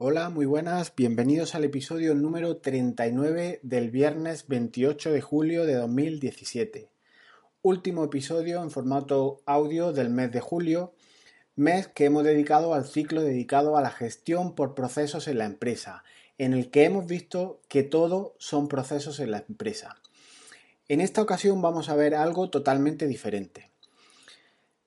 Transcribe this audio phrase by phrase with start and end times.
[0.00, 6.88] Hola, muy buenas, bienvenidos al episodio número 39 del viernes 28 de julio de 2017.
[7.62, 10.94] Último episodio en formato audio del mes de julio,
[11.56, 16.04] mes que hemos dedicado al ciclo dedicado a la gestión por procesos en la empresa,
[16.38, 19.96] en el que hemos visto que todo son procesos en la empresa.
[20.86, 23.72] En esta ocasión vamos a ver algo totalmente diferente.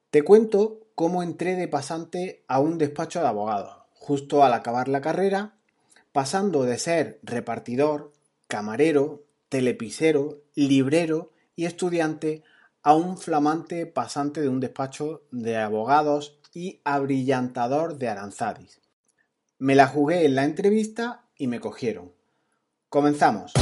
[0.09, 4.99] Te cuento cómo entré de pasante a un despacho de abogados justo al acabar la
[4.99, 5.53] carrera,
[6.11, 8.11] pasando de ser repartidor,
[8.47, 12.41] camarero, telepisero, librero y estudiante
[12.81, 18.81] a un flamante pasante de un despacho de abogados y abrillantador de Aranzadis.
[19.59, 22.11] Me la jugué en la entrevista y me cogieron.
[22.89, 23.53] Comenzamos.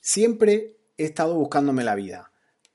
[0.00, 2.30] Siempre he estado buscándome la vida,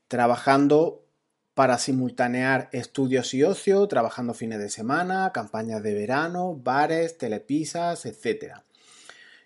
[0.08, 1.06] trabajando
[1.54, 8.62] para simultanear estudios y ocio, trabajando fines de semana, campañas de verano, bares, telepisas, etc.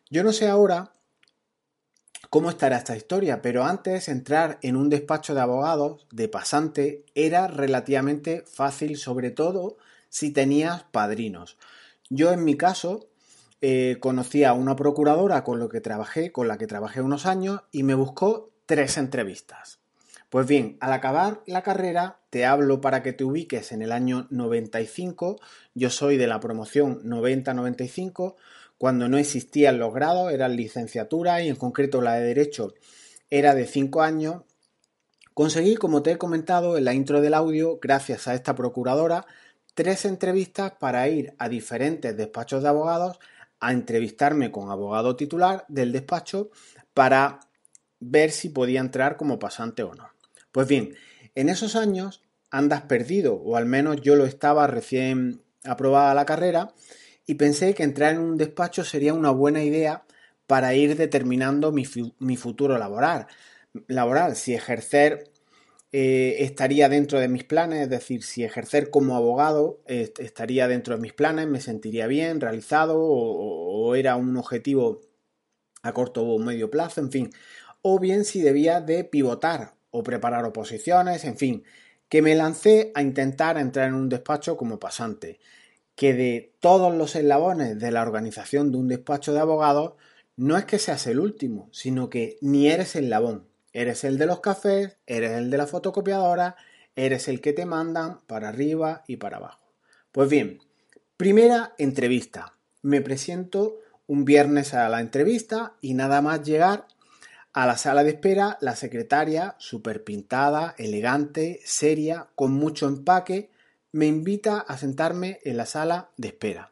[0.10, 0.92] Yo no sé ahora
[2.30, 7.48] cómo estará esta historia, pero antes entrar en un despacho de abogados de pasante era
[7.48, 9.78] relativamente fácil, sobre todo
[10.10, 11.58] si tenías padrinos.
[12.10, 13.10] Yo en mi caso
[13.62, 18.98] eh, conocí a una procuradora con, la que trabajé unos años y me buscó tres
[18.98, 19.78] entrevistas.
[20.32, 24.26] Pues bien, al acabar la carrera, te hablo para que te ubiques en el año
[24.32, 25.40] 95.
[25.76, 28.34] Yo soy de la promoción 90-95,
[28.80, 32.74] cuando no existían los grados, eran licenciatura y en concreto la de Derecho
[33.30, 34.42] era de 5 años.
[35.36, 39.28] Conseguí, como te he comentado en la intro del audio, gracias a esta procuradora,
[39.76, 43.20] tres entrevistas para ir a diferentes despachos de abogados
[43.60, 46.50] a entrevistarme con abogado titular del despacho
[46.96, 47.40] para
[48.06, 50.10] ver si podía entrar como pasante o no.
[50.52, 50.96] Pues bien,
[51.36, 56.74] en esos años andas perdido, o al menos yo lo estaba recién aprobada la carrera,
[57.26, 60.04] y pensé que entrar en un despacho sería una buena idea
[60.46, 61.86] para ir determinando mi,
[62.36, 63.28] futuro laboral.
[63.88, 64.36] laboral.
[64.36, 65.32] Si ejercer
[65.92, 71.02] eh, estaría dentro de mis planes, es decir, si ejercer como abogado estaría dentro de
[71.02, 75.02] mis planes, me sentiría bien, realizado, o, o era un objetivo
[75.84, 77.30] a corto o medio plazo, en fin,
[77.84, 81.64] o bien si debía de pivotar o preparar oposiciones, en fin,
[82.10, 85.40] que me lancé a intentar entrar en un despacho como pasante,
[85.96, 89.94] que de todos los eslabones de la organización de un despacho de abogados,
[90.36, 94.26] no es que seas el último, sino que ni eres el labón, eres el de
[94.26, 96.56] los cafés, eres el de la fotocopiadora,
[96.96, 99.72] eres el que te mandan para arriba y para abajo.
[100.12, 100.60] Pues bien,
[101.18, 102.54] primera entrevista.
[102.82, 106.88] Me presento un viernes a la entrevista y nada más llegar
[107.54, 113.52] a la sala de espera, la secretaria, súper pintada, elegante, seria, con mucho empaque,
[113.92, 116.72] me invita a sentarme en la sala de espera.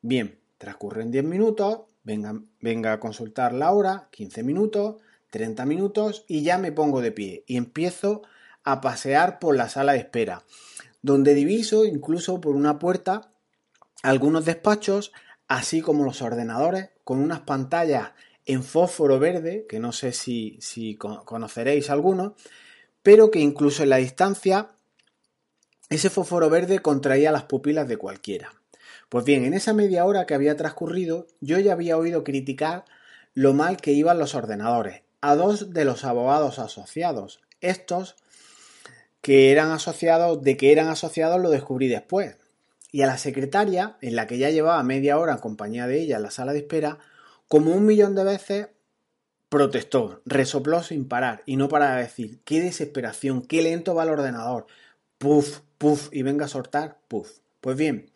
[0.00, 6.42] Bien, transcurren 10 minutos, venga, venga a consultar la hora, 15 minutos, 30 minutos y
[6.44, 8.22] ya me pongo de pie y empiezo
[8.62, 10.44] a pasear por la sala de espera,
[11.02, 13.32] donde diviso incluso por una puerta
[14.04, 15.12] algunos despachos,
[15.48, 18.12] así como los ordenadores con unas pantallas
[18.46, 20.58] en fósforo verde, que no sé si,
[20.96, 22.34] conoceréis alguno,
[23.02, 24.70] pero que incluso en la distancia
[25.90, 28.52] ese fósforo verde contraía las pupilas de cualquiera.
[29.08, 32.84] Pues bien, en esa media hora que había transcurrido, yo ya había oído criticar
[33.34, 37.40] lo mal que iban los ordenadores a dos de los abogados asociados.
[37.62, 38.14] Estos
[39.22, 42.36] que eran asociados, de que eran asociados lo descubrí después.
[42.92, 46.16] Y a la secretaria, en la que ya llevaba media hora en compañía de ella
[46.16, 46.98] en la sala de espera,
[47.48, 48.68] como un millón de veces
[49.48, 54.10] protestó, resopló sin parar y no para de decir, qué desesperación, qué lento va el
[54.10, 54.66] ordenador,
[55.18, 57.38] puf, puf, y venga a soltar, puf.
[57.60, 58.10] Pues bien,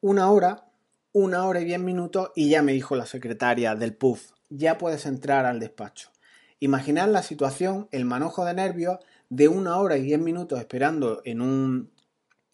[0.00, 0.66] una hora,
[1.12, 5.06] una hora y diez minutos y ya me dijo la secretaria del puf, ya puedes
[5.06, 6.10] entrar al despacho.
[6.60, 8.98] Imaginad la situación, el manojo de nervios
[9.28, 11.90] de una hora y diez minutos esperando en un,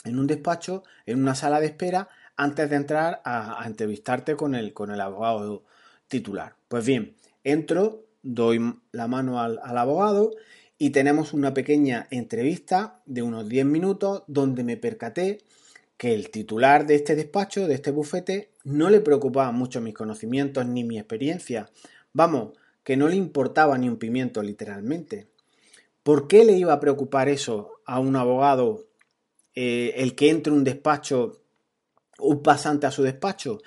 [0.04, 4.72] en un despacho, en una sala de espera, antes de entrar a, entrevistarte con el,
[4.72, 5.64] con el abogado
[6.12, 6.56] titular.
[6.68, 8.60] Pues bien, entro, doy
[8.92, 10.32] la mano al, abogado
[10.76, 15.38] y tenemos una pequeña entrevista de unos 10 minutos donde me percaté
[15.96, 20.66] que el titular de este despacho, de este bufete, no le preocupaba mucho mis conocimientos
[20.66, 21.70] ni mi experiencia.
[22.12, 25.28] Vamos, que no le importaba ni un pimiento literalmente.
[26.02, 28.84] ¿Por qué le iba a preocupar eso a un abogado
[29.54, 31.40] eh, el que entre un despacho,
[32.18, 33.60] un pasante a su despacho?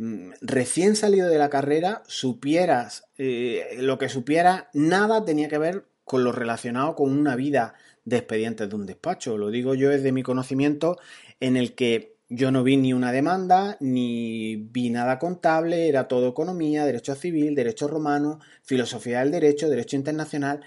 [0.00, 5.84] Mm, recién salido de la carrera, supieras eh, lo que supiera, nada tenía que ver
[6.04, 7.74] con lo relacionado con una vida
[8.06, 9.36] de expedientes de un despacho.
[9.36, 10.96] Lo digo yo desde mi conocimiento
[11.38, 16.28] en el que yo no vi ni una demanda, ni vi nada contable, era todo
[16.28, 20.62] economía, derecho civil, derecho romano, filosofía del derecho, derecho internacional.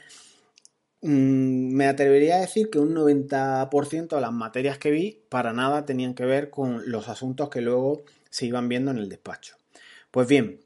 [1.02, 5.86] Mm, me atrevería a decir que un 90% de las materias que vi para nada
[5.86, 8.04] tenían que ver con los asuntos que luego
[8.34, 9.58] se iban viendo en el despacho.
[10.10, 10.60] Pues bien,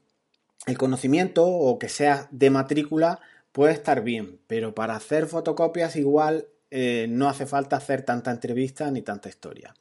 [0.66, 3.20] el conocimiento o que sea de matrícula
[3.52, 8.90] puede estar bien, pero para hacer fotocopias igual eh, no hace falta hacer tanta entrevista
[8.90, 9.74] ni tanta historia.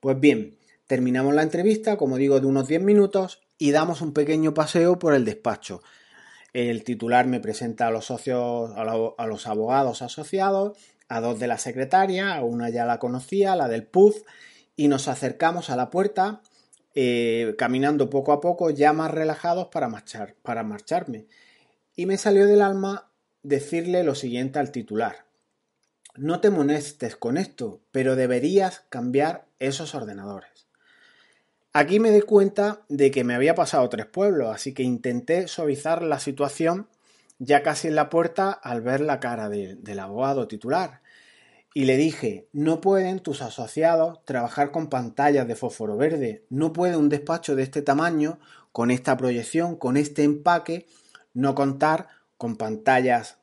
[0.00, 0.58] Pues bien,
[0.88, 5.14] terminamos la entrevista, como digo, de unos 10 minutos y damos un pequeño paseo por
[5.14, 5.82] el despacho.
[6.52, 10.76] El titular me presenta a los socios, a, los abogados asociados,
[11.08, 14.22] a dos de la secretaria, a una ya la conocía, la del PUF,
[14.74, 16.42] y nos acercamos a la puerta,
[16.94, 21.26] eh, caminando poco a poco, ya más relajados para, marchar, para marcharme.
[21.96, 23.10] Y me salió del alma
[23.42, 25.26] decirle lo siguiente al titular.
[26.16, 30.68] No te molestes con esto, pero deberías cambiar esos ordenadores.
[31.72, 36.04] Aquí me di cuenta de que me había pasado tres pueblos, así que intenté suavizar
[36.04, 36.88] la situación
[37.38, 41.02] ya casi en la puerta al ver la cara del abogado titular.
[41.76, 46.96] Y le dije, no pueden tus asociados trabajar con pantallas de fósforo verde, no puede
[46.96, 48.38] un despacho de este tamaño,
[48.70, 50.86] con esta proyección, con este empaque,
[51.32, 53.38] no contar con pantallas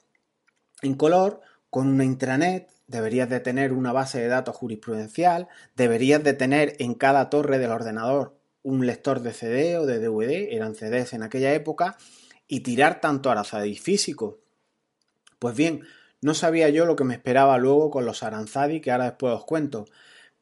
[0.82, 6.34] en color con una intranet, deberías de tener una base de datos jurisprudencial, deberías de
[6.34, 11.14] tener en cada torre del ordenador un lector de CD o de DVD, eran CDs
[11.14, 11.98] en aquella época,
[12.48, 14.40] y tirar tanto aranzadi físico.
[15.40, 15.84] Pues bien,
[16.22, 19.46] no sabía yo lo que me esperaba luego con los aranzadi que ahora después os
[19.46, 19.86] cuento,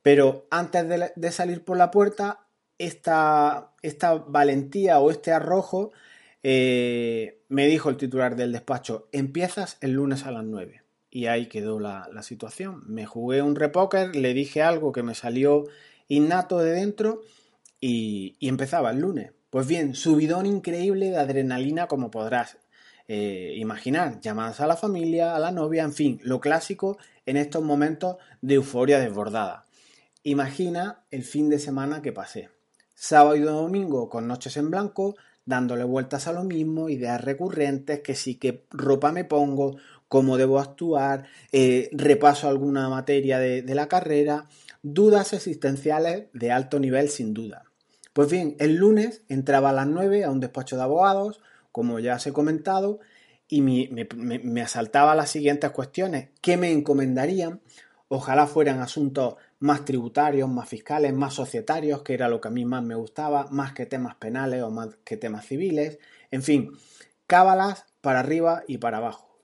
[0.02, 2.48] pero antes de, salir por la puerta,
[2.78, 5.92] esta, esta valentía o este arrojo
[6.44, 11.48] eh, me dijo el titular del despacho, empiezas el lunes a las 9 y ahí
[11.48, 12.84] quedó la, situación.
[12.88, 15.64] Me jugué un repoker, le dije algo que me salió
[16.08, 17.22] innato de dentro
[17.82, 19.32] y, empezaba el lunes.
[19.50, 22.58] Pues bien, subidón increíble de adrenalina como podrás
[23.12, 24.22] eh, imaginar.
[24.22, 28.54] Llamadas a la familia, a la novia, en fin, lo clásico en estos momentos de
[28.54, 29.66] euforia desbordada.
[30.22, 32.50] Imagina el fin de semana que pasé.
[32.94, 38.14] Sábado y domingo con noches en blanco, dándole vueltas a lo mismo, ideas recurrentes, que
[38.14, 39.78] sí, que ropa me pongo,
[40.08, 44.46] cómo debo actuar, eh, repaso alguna materia de, la carrera,
[44.84, 47.64] dudas existenciales de alto nivel sin duda.
[48.14, 51.42] Pues bien, el lunes entraba a las 9 a un despacho de abogados,
[51.72, 53.00] como ya os he comentado,
[53.48, 56.30] y me, me, asaltaba las siguientes cuestiones.
[56.40, 57.62] ¿Qué me encomendarían?
[58.08, 62.64] Ojalá fueran asuntos más tributarios, más fiscales, más societarios, que era lo que a mí
[62.64, 65.98] más me gustaba, más que temas penales o más que temas civiles.
[66.30, 66.72] En fin,
[67.26, 69.40] cábalas para arriba y para abajo.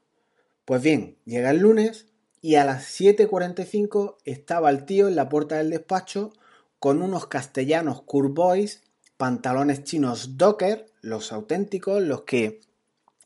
[0.66, 2.08] Pues bien, llega el lunes
[2.42, 6.32] y a las 7.45 estaba el tío en la puerta del despacho
[6.80, 8.84] con unos castellanos curboys,
[9.18, 12.62] pantalones chinos docker, los auténticos, los que,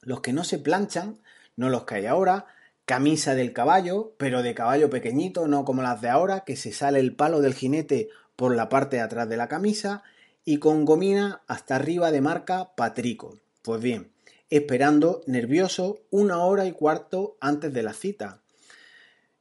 [0.01, 1.19] los que no se planchan,
[1.55, 2.45] no los que hay ahora,
[2.85, 6.99] camisa del caballo, pero de caballo pequeñito, no como las de ahora, que se sale
[6.99, 10.03] el palo del jinete por la parte de atrás de la camisa,
[10.43, 13.39] y con gomina hasta arriba de marca Patrico.
[13.61, 14.11] Pues bien,
[14.49, 18.41] esperando nervioso una hora y cuarto antes de la cita.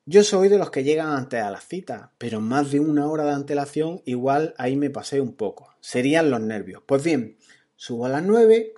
[0.07, 3.25] Yo soy de los que llegan antes a la cita, pero más de una hora
[3.25, 5.75] de antelación igual ahí me pasé un poco.
[5.81, 6.83] Serían los nervios.
[6.87, 7.37] Pues bien,
[7.79, 8.75] subo a las nueve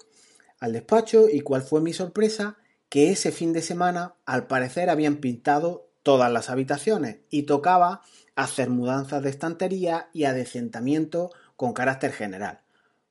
[0.60, 2.58] al despacho y cuál fue mi sorpresa
[2.90, 8.02] que ese fin de semana al parecer habían pintado todas las habitaciones y tocaba
[8.36, 12.60] hacer mudanzas de estantería y adecentamiento con carácter general.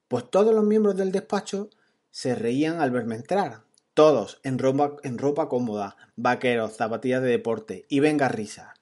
[0.07, 1.69] Pues todos los miembros del despacho
[2.11, 3.61] se reían al verme entrar.
[3.95, 8.75] Todos en ropa, en ropa cómoda, vaqueros, zapatillas de deporte y venga risa.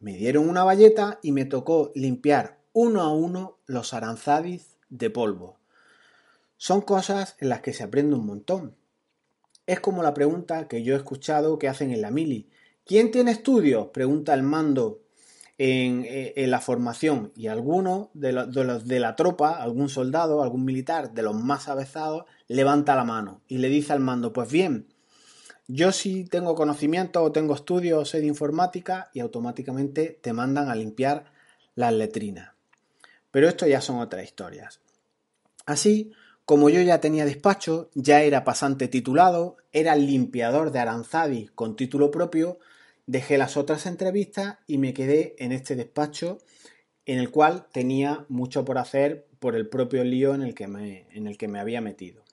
[0.00, 5.58] Me dieron una valleta y me tocó limpiar uno a uno los aranzadis de polvo.
[6.56, 8.76] Son cosas en las que se aprende un montón.
[9.66, 12.48] Es como la pregunta que yo he escuchado que hacen en la mili.
[12.84, 13.88] ¿Quién tiene estudios?
[13.88, 15.02] pregunta el mando
[15.58, 21.12] eh, en, la formación y alguno de los, de la tropa, algún soldado, algún militar
[21.12, 24.86] de los más avezados, levanta la mano y le dice al mando, pues bien,
[25.66, 30.74] yo sí tengo conocimiento o tengo estudios, sé de informática y automáticamente te mandan a
[30.74, 31.32] limpiar
[31.74, 32.52] las letrinas.
[33.30, 34.80] Pero esto ya son otras historias.
[35.64, 36.12] Así,
[36.46, 42.10] como yo ya tenía despacho, ya era pasante titulado, era limpiador de Aranzadi con título
[42.10, 42.58] propio,
[43.06, 46.38] Dejé las otras entrevistas y me quedé en este despacho
[47.04, 51.06] en el cual tenía mucho por hacer por el propio lío en el que me,
[51.12, 52.24] en el que me había metido.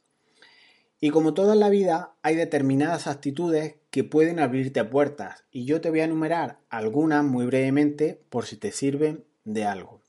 [0.99, 5.91] Y como toda la vida, hay determinadas actitudes que pueden abrirte puertas y yo te
[5.91, 10.01] voy a enumerar algunas muy brevemente por si te sirven de algo.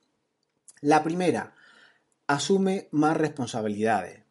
[0.81, 1.55] La primera,
[2.27, 4.23] asume más responsabilidades.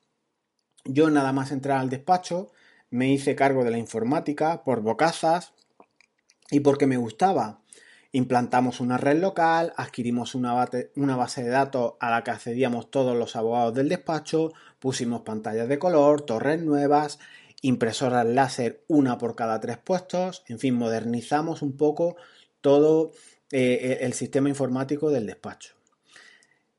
[0.86, 2.52] Yo nada más entrar al despacho
[2.90, 5.54] me hice cargo de la informática por bocazas
[6.52, 7.62] y porque me gustaba.
[8.12, 13.36] Implantamos una red local, adquirimos una, base de datos a la que accedíamos todos los
[13.36, 17.18] abogados del despacho, pusimos pantallas de color, torres nuevas,
[17.64, 22.18] impresoras láser una por cada tres puestos, en fin, modernizamos un poco
[22.62, 23.14] todo
[23.52, 25.74] eh, el sistema informático del despacho.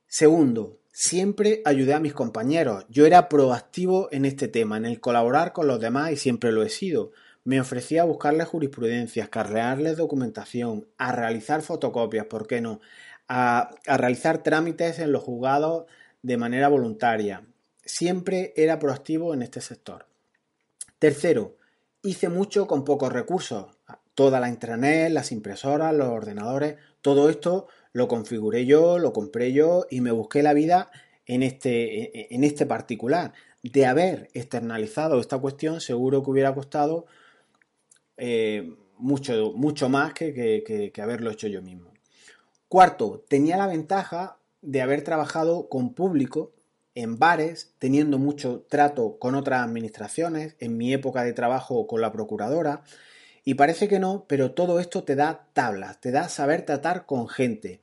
[0.06, 2.86] Segundo, siempre ayudé a mis compañeros.
[2.88, 6.62] Yo era proactivo en este tema, en el colaborar con los demás y siempre lo
[6.62, 7.10] he sido.
[7.42, 12.80] Me ofrecía a buscarles jurisprudencias, carrearles documentación, a realizar fotocopias, ¿por qué no?
[13.26, 15.86] A, a realizar trámites en los juzgados
[16.22, 17.44] de manera voluntaria.
[17.84, 20.06] Siempre era proactivo en este sector.
[21.00, 21.56] Tercero,
[22.04, 23.66] hice mucho con pocos recursos.
[24.14, 29.86] Toda la intranet, las impresoras, los ordenadores, todo esto lo configuré yo, lo compré yo
[29.88, 30.90] y me busqué la vida
[31.26, 33.32] en este, en este particular.
[33.62, 37.06] De haber externalizado esta cuestión, seguro que hubiera costado
[38.16, 41.92] eh, mucho, mucho más que, haberlo hecho yo mismo.
[42.68, 46.52] Cuarto, tenía la ventaja de haber trabajado con público
[46.96, 52.10] en bares, teniendo mucho trato con otras administraciones, en mi época de trabajo con la
[52.12, 52.82] procuradora,
[53.44, 57.28] y parece que no, pero todo esto te da tablas, te da saber tratar con
[57.28, 57.80] gente.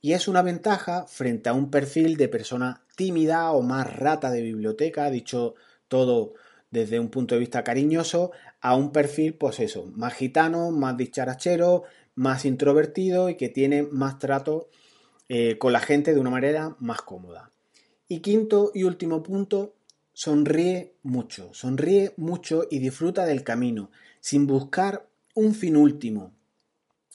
[0.00, 4.40] Y es una ventaja frente a un perfil de persona tímida o más rata de
[4.40, 5.54] biblioteca, dicho
[5.88, 6.34] todo
[6.70, 11.82] desde un punto de vista cariñoso, a un perfil, pues eso, más gitano, más dicharachero,
[12.14, 14.68] más introvertido y que tiene más trato
[15.28, 17.50] eh, con la gente de una manera más cómoda.
[18.06, 19.74] Y quinto y último punto,
[20.12, 23.90] sonríe mucho, sonríe mucho y disfruta del camino,
[24.20, 26.32] sin buscar un fin último,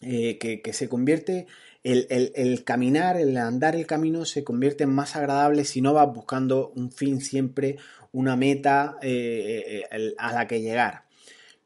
[0.01, 1.47] eh, que, se convierte,
[1.83, 6.71] el, caminar, el andar el camino se convierte en más agradable si no vas buscando
[6.75, 7.77] un fin siempre,
[8.11, 9.83] una meta eh,
[10.17, 11.05] a la que llegar.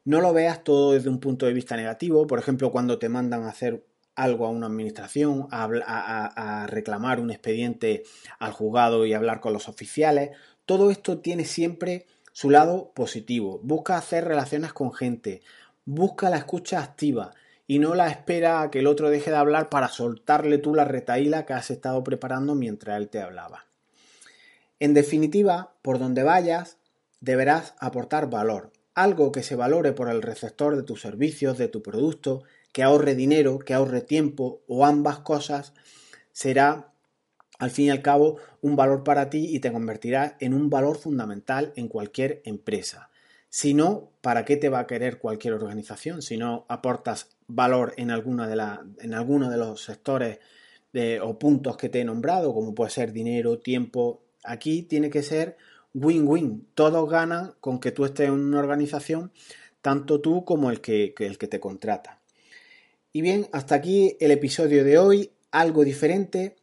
[0.04, 3.44] No lo veas todo desde un punto de vista negativo, por ejemplo, cuando te mandan
[3.44, 8.04] a hacer algo a una administración, a, reclamar un expediente
[8.38, 10.30] al juzgado y hablar con los oficiales,
[10.66, 13.60] todo esto tiene siempre su lado positivo.
[13.62, 15.42] Busca hacer relaciones con gente,
[15.84, 17.34] busca la escucha activa
[17.66, 20.84] y no la espera a que el otro deje de hablar para soltarle tú la
[20.84, 23.66] retaíla que has estado preparando mientras él te hablaba.
[24.80, 26.78] En definitiva, por donde vayas,
[27.20, 31.82] deberás aportar valor, algo que se valore por el receptor de tus servicios, de tu
[31.82, 35.72] producto, que ahorre dinero, que ahorre tiempo o ambas cosas,
[36.32, 36.89] será
[37.60, 40.96] al fin y al cabo un valor para ti y te convertirá en un valor
[40.96, 43.10] fundamental en cualquier empresa.
[43.50, 48.10] Si no, ¿para qué te va a querer cualquier organización si no aportas valor en,
[48.10, 50.38] alguna de la, en alguno de los sectores
[51.22, 54.22] o puntos que te he nombrado, como puede ser dinero, tiempo?
[54.42, 55.58] Aquí tiene que ser
[55.92, 56.66] win-win.
[56.74, 59.32] Todos ganan con que tú estés en una organización,
[59.82, 62.20] tanto tú como el que, el que te contrata.
[63.12, 66.56] Y bien, hasta aquí el episodio de hoy, algo diferente,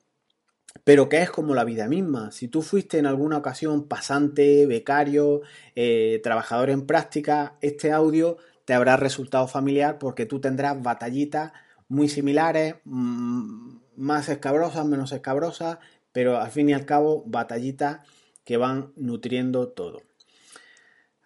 [0.88, 2.32] pero que es como la vida misma.
[2.32, 5.42] Si tú fuiste en alguna ocasión pasante, becario,
[5.76, 11.52] eh, trabajador en práctica, este audio te habrá resultado familiar porque tú tendrás batallitas
[11.90, 15.80] muy similares, mm, más escabrosas, menos escabrosas,
[16.14, 18.08] pero al fin y al cabo batallitas
[18.46, 20.04] que van nutriendo todo.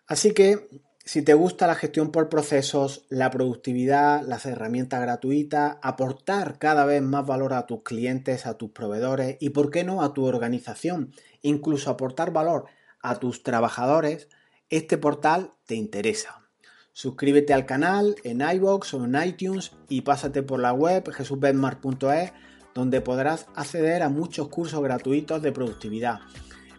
[0.07, 0.69] Así que
[1.03, 7.01] si te gusta la gestión por procesos, la productividad, las herramientas gratuitas, aportar cada vez
[7.01, 11.11] más valor a tus clientes, a tus proveedores y, por qué no, a tu organización,
[11.41, 12.65] incluso aportar valor
[13.01, 14.29] a tus trabajadores,
[14.69, 16.47] este portal te interesa.
[16.93, 22.31] Suscríbete al canal en iBox o en iTunes y pásate por la web jesusbenmar.es
[22.75, 26.19] donde podrás acceder a muchos cursos gratuitos de productividad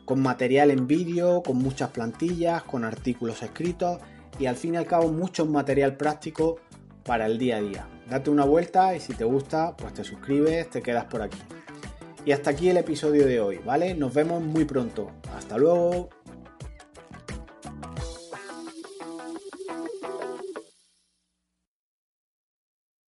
[0.05, 3.99] con material en vídeo, con muchas plantillas, con artículos escritos
[4.39, 6.59] y al fin y al cabo mucho material práctico
[7.05, 7.87] para el día a día.
[8.09, 11.39] Date una vuelta y si te gusta, pues te suscribes, te quedas por aquí.
[12.25, 13.95] Y hasta aquí el episodio de hoy, ¿vale?
[13.95, 15.11] Nos vemos muy pronto.
[15.37, 16.09] Hasta luego.